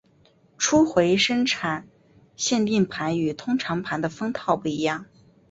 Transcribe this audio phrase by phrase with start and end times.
[0.57, 1.87] 初回生产
[2.35, 5.05] 限定盘与通常盘的封套不一样。